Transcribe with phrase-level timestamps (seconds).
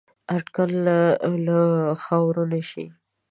[0.35, 0.69] اټکل
[1.47, 1.57] له
[2.03, 2.85] خاورو نه شي